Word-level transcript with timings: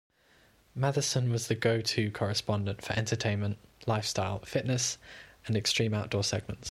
Mathison 0.75 1.29
was 1.29 1.47
the 1.47 1.53
go 1.53 1.79
to 1.79 2.09
correspondent 2.09 2.83
for 2.83 2.93
entertainment, 2.93 3.59
lifestyle, 3.85 4.39
fitness, 4.39 4.97
and 5.45 5.55
extreme 5.55 5.93
outdoor 5.93 6.23
segments. 6.23 6.59